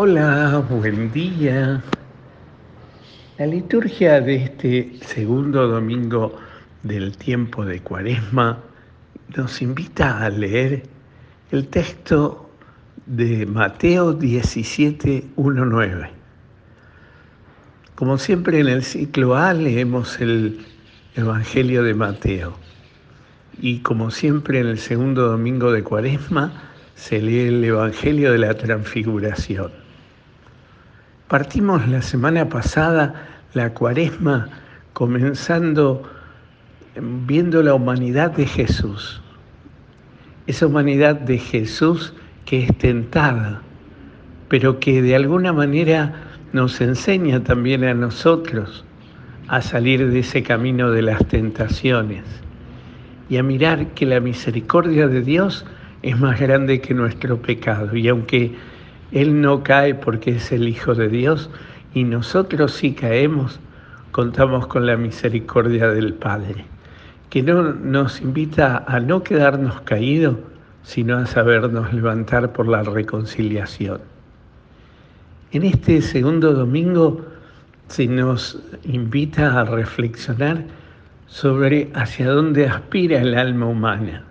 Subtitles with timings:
[0.00, 1.82] Hola, buen día.
[3.36, 6.38] La liturgia de este segundo domingo
[6.84, 8.62] del tiempo de Cuaresma
[9.36, 10.84] nos invita a leer
[11.50, 12.48] el texto
[13.06, 16.10] de Mateo 17, 1, 9.
[17.96, 20.64] Como siempre en el ciclo A leemos el
[21.16, 22.54] Evangelio de Mateo
[23.60, 26.52] y como siempre en el segundo domingo de Cuaresma
[26.94, 29.87] se lee el Evangelio de la Transfiguración.
[31.28, 33.12] Partimos la semana pasada
[33.52, 34.48] la cuaresma
[34.94, 36.02] comenzando
[37.26, 39.20] viendo la humanidad de Jesús.
[40.46, 42.14] Esa humanidad de Jesús
[42.46, 43.60] que es tentada,
[44.48, 46.14] pero que de alguna manera
[46.54, 48.86] nos enseña también a nosotros
[49.48, 52.24] a salir de ese camino de las tentaciones
[53.28, 55.66] y a mirar que la misericordia de Dios
[56.00, 57.94] es más grande que nuestro pecado.
[57.94, 58.56] Y aunque
[59.12, 61.48] él no cae porque es el Hijo de Dios
[61.94, 63.58] y nosotros si caemos,
[64.10, 66.66] contamos con la misericordia del Padre,
[67.30, 70.36] que no, nos invita a no quedarnos caídos,
[70.82, 74.00] sino a sabernos levantar por la reconciliación.
[75.52, 77.24] En este segundo domingo
[77.88, 80.64] se nos invita a reflexionar
[81.26, 84.24] sobre hacia dónde aspira el alma humana,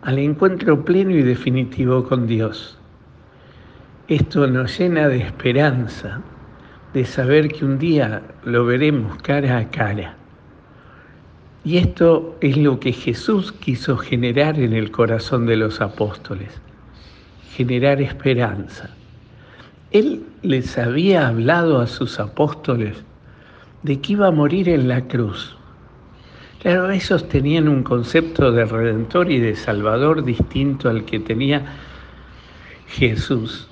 [0.00, 2.79] al encuentro pleno y definitivo con Dios
[4.10, 6.20] esto nos llena de esperanza,
[6.92, 10.16] de saber que un día lo veremos cara a cara.
[11.64, 16.60] Y esto es lo que Jesús quiso generar en el corazón de los apóstoles,
[17.54, 18.90] generar esperanza.
[19.92, 23.04] Él les había hablado a sus apóstoles
[23.84, 25.56] de que iba a morir en la cruz.
[26.60, 31.64] Claro, esos tenían un concepto de redentor y de salvador distinto al que tenía
[32.88, 33.69] Jesús.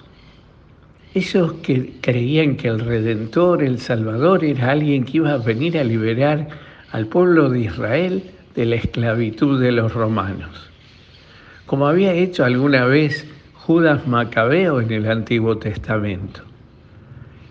[1.14, 5.84] Ellos que creían que el Redentor, el Salvador, era alguien que iba a venir a
[5.84, 6.48] liberar
[6.92, 8.22] al pueblo de Israel
[8.54, 10.70] de la esclavitud de los romanos,
[11.66, 16.42] como había hecho alguna vez Judas Macabeo en el Antiguo Testamento.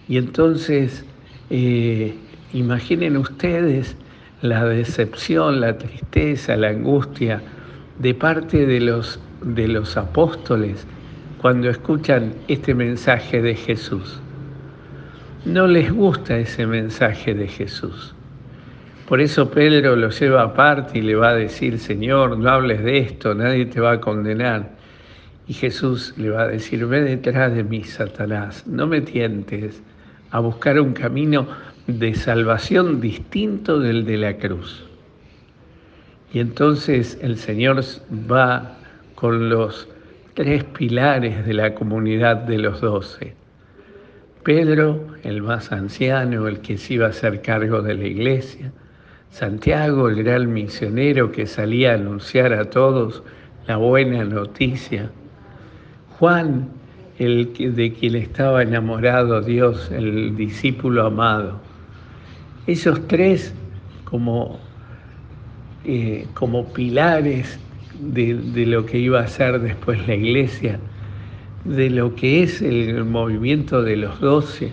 [0.07, 1.05] Y entonces,
[1.49, 2.15] eh,
[2.53, 3.95] imaginen ustedes
[4.41, 7.41] la decepción, la tristeza, la angustia
[7.99, 10.85] de parte de los, de los apóstoles
[11.41, 14.19] cuando escuchan este mensaje de Jesús.
[15.45, 18.13] No les gusta ese mensaje de Jesús.
[19.07, 22.97] Por eso Pedro lo lleva aparte y le va a decir, Señor, no hables de
[22.97, 24.71] esto, nadie te va a condenar.
[25.47, 29.81] Y Jesús le va a decir, ve detrás de mí, Satanás, no me tientes
[30.31, 31.47] a buscar un camino
[31.87, 34.83] de salvación distinto del de la cruz.
[36.33, 37.81] Y entonces el Señor
[38.29, 38.77] va
[39.15, 39.87] con los
[40.37, 43.33] tres pilares de la comunidad de los doce.
[44.43, 48.71] Pedro, el más anciano, el que se iba a hacer cargo de la iglesia.
[49.31, 53.23] Santiago, el gran misionero que salía a anunciar a todos
[53.65, 55.09] la buena noticia.
[56.19, 56.69] Juan,
[57.17, 61.59] el de quien estaba enamorado Dios, el discípulo amado.
[62.67, 63.55] Esos tres
[64.03, 64.59] como,
[65.83, 67.59] eh, como pilares
[67.99, 70.79] de, lo que iba a ser después la iglesia,
[71.65, 74.71] de lo que es el movimiento de los doce,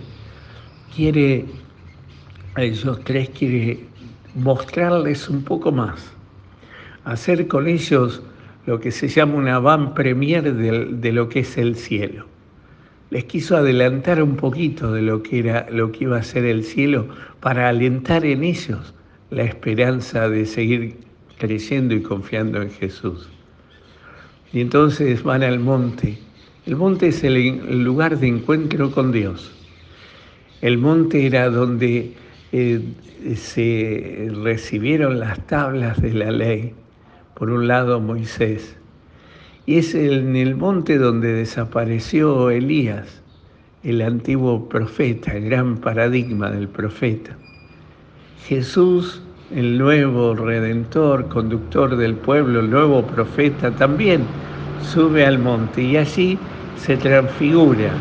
[0.95, 1.45] quiere,
[2.57, 3.79] esos tres quiere
[4.35, 6.11] mostrarles un poco más,
[7.03, 8.21] hacer con ellos
[8.65, 12.25] lo que se llama una van premier de, de, lo que es el cielo.
[13.11, 16.63] Les quiso adelantar un poquito de lo que era lo que iba a ser el
[16.63, 17.07] cielo
[17.39, 18.95] para alentar en ellos
[19.29, 20.97] la esperanza de seguir
[21.37, 23.29] creyendo y confiando en Jesús.
[24.53, 26.17] Y entonces van al monte.
[26.65, 29.51] El monte es el lugar de encuentro con Dios.
[30.61, 32.13] El monte era donde
[32.51, 32.81] eh,
[33.35, 36.73] se recibieron las tablas de la ley.
[37.33, 38.77] Por un lado Moisés.
[39.65, 43.21] Y es en el monte donde desapareció Elías,
[43.83, 47.35] el antiguo profeta, el gran paradigma del profeta.
[48.47, 49.21] Jesús
[49.53, 54.23] el nuevo redentor, conductor del pueblo, el nuevo profeta, también
[54.81, 56.39] sube al monte y allí
[56.77, 57.91] se transfigura,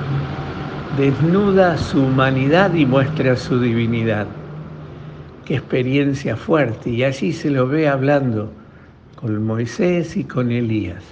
[0.97, 4.27] desnuda su humanidad y muestra su divinidad.
[5.45, 6.89] Qué experiencia fuerte.
[6.89, 8.51] Y allí se lo ve hablando
[9.17, 11.05] con Moisés y con Elías.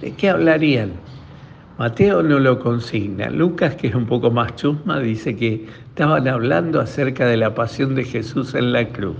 [0.00, 0.90] ¿De qué hablarían?
[1.78, 3.30] Mateo no lo consigna.
[3.30, 7.94] Lucas, que es un poco más chusma, dice que estaban hablando acerca de la pasión
[7.94, 9.16] de Jesús en la cruz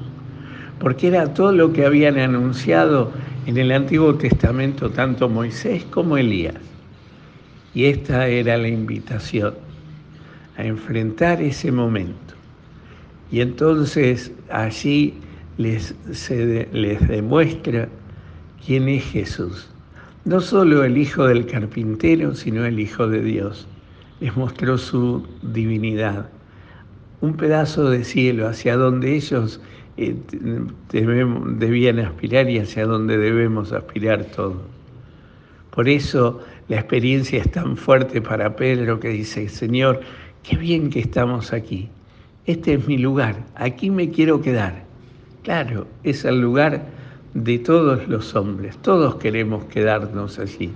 [0.79, 3.13] porque era todo lo que habían anunciado
[3.47, 6.57] en el Antiguo Testamento tanto Moisés como Elías.
[7.75, 9.55] Y esta era la invitación.
[10.57, 12.35] a enfrentar ese momento.
[13.31, 15.13] Y entonces allí
[15.59, 17.89] les, se, les demuestra
[18.65, 19.69] quién es Jesús.
[20.25, 23.69] No solo el hijo del carpintero, sino el hijo de Dios.
[24.21, 26.31] Les mostró su divinidad.
[27.27, 29.61] Un pedazo de cielo hacia donde ellos
[29.97, 30.15] eh,
[30.93, 34.63] debían aspirar y hacia donde debemos aspirar todos.
[35.73, 40.03] Por eso la experiencia es tan fuerte para Pedro que dice, Señor,
[40.45, 41.89] qué bien que estamos aquí.
[42.47, 44.85] Este es mi lugar, aquí me quiero quedar.
[45.43, 46.87] Claro, es el lugar
[47.35, 50.71] de todos los hombres, todos queremos quedarnos allí.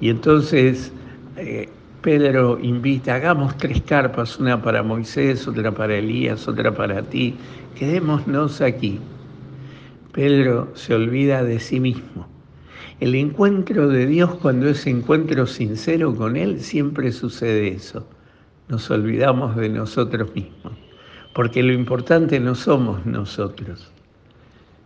[0.00, 0.92] Y entonces
[1.36, 1.68] eh,
[2.02, 7.34] Pedro invita, hagamos tres carpas, una para Moisés, otra para Elías, otra para ti,
[7.78, 8.98] quedémonos aquí.
[10.12, 12.26] Pedro se olvida de sí mismo.
[13.00, 18.06] El encuentro de Dios, cuando es encuentro sincero con Él, siempre sucede eso.
[18.68, 20.72] Nos olvidamos de nosotros mismos,
[21.34, 23.92] porque lo importante no somos nosotros,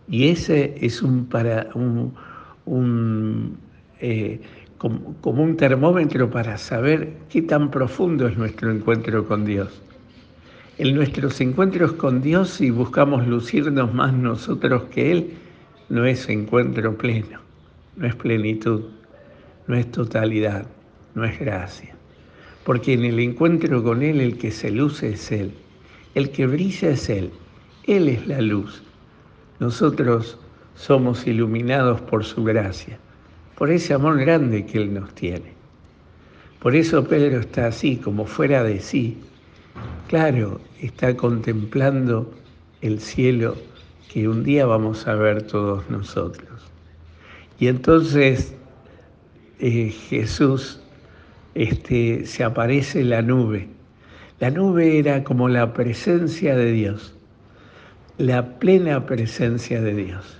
[0.07, 3.57] y ese es un, para, un,
[3.99, 4.41] eh,
[4.77, 9.81] como, un termómetro para saber qué tan profundo es nuestro encuentro con Dios.
[10.77, 15.33] En nuestros encuentros con Dios, si buscamos lucirnos más nosotros que Él,
[15.87, 17.39] no es encuentro pleno,
[17.95, 18.83] no es plenitud,
[19.67, 20.65] no es totalidad,
[21.13, 21.95] no es gracia.
[22.65, 25.53] Porque en el encuentro con Él el que se luce es Él,
[26.15, 27.31] el que brilla es Él,
[27.85, 28.83] Él es la luz.
[29.59, 30.37] Nosotros
[30.75, 32.99] somos iluminados por su gracia,
[33.57, 35.53] por ese amor grande que Él nos tiene.
[36.59, 39.17] Por eso Pedro está así, como fuera de sí.
[40.07, 42.33] Claro, está contemplando
[42.81, 43.55] el cielo
[44.11, 46.49] que un día vamos a ver todos nosotros.
[47.59, 48.55] Y entonces
[49.59, 50.81] eh, Jesús
[51.53, 53.67] este, se aparece la nube.
[54.39, 57.15] La nube era como la presencia de Dios
[58.17, 60.37] la plena presencia de Dios.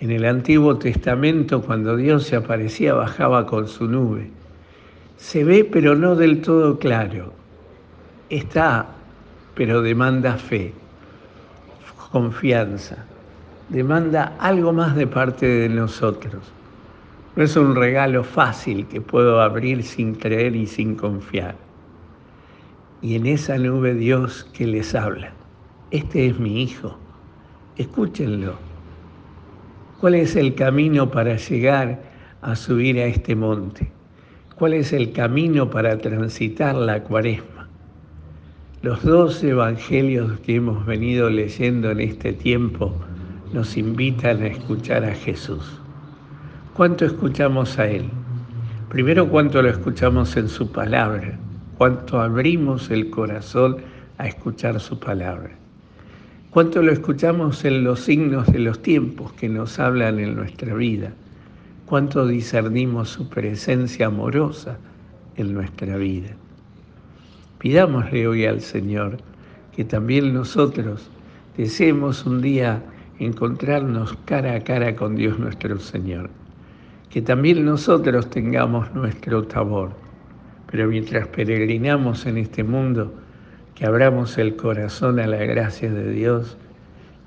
[0.00, 4.30] En el Antiguo Testamento, cuando Dios se aparecía, bajaba con su nube.
[5.16, 7.32] Se ve, pero no del todo claro.
[8.30, 8.86] Está,
[9.54, 10.72] pero demanda fe,
[12.10, 13.04] confianza.
[13.68, 16.42] Demanda algo más de parte de nosotros.
[17.36, 21.54] No es un regalo fácil que puedo abrir sin creer y sin confiar.
[23.02, 25.32] Y en esa nube Dios que les habla
[25.90, 26.96] este es mi hijo,
[27.76, 28.69] escúchenlo.
[30.00, 32.00] ¿Cuál es el camino para llegar
[32.40, 33.92] a subir a este monte?
[34.56, 37.68] ¿Cuál es el camino para transitar la cuaresma?
[38.80, 42.94] Los dos evangelios que hemos venido leyendo en este tiempo
[43.52, 45.78] nos invitan a escuchar a Jesús.
[46.72, 48.08] ¿Cuánto escuchamos a Él?
[48.88, 51.38] Primero, cuánto lo escuchamos en su palabra,
[51.76, 53.76] cuánto abrimos el corazón
[54.16, 55.59] a escuchar su palabra.
[56.50, 61.12] Cuánto lo escuchamos en los signos de los tiempos que nos hablan en nuestra vida.
[61.86, 64.76] Cuánto discernimos su presencia amorosa
[65.36, 66.30] en nuestra vida.
[67.58, 69.18] Pidámosle hoy al Señor
[69.76, 71.08] que también nosotros
[71.56, 72.82] deseemos un día
[73.20, 76.30] encontrarnos cara a cara con Dios nuestro Señor.
[77.10, 79.92] Que también nosotros tengamos nuestro tabor.
[80.68, 83.14] Pero mientras peregrinamos en este mundo,
[83.80, 86.58] que abramos el corazón a la gracia de Dios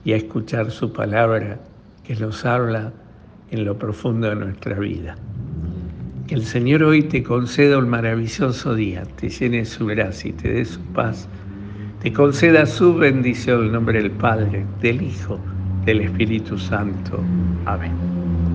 [0.06, 1.58] y a escuchar su palabra
[2.04, 2.94] que nos habla
[3.50, 5.16] en lo profundo de nuestra vida.
[6.28, 10.54] Que el Señor hoy te conceda un maravilloso día, te llene su gracia y te
[10.54, 11.28] dé su paz,
[12.04, 15.40] te conceda su bendición en nombre del Padre, del Hijo,
[15.86, 17.20] del Espíritu Santo.
[17.66, 18.23] Amén.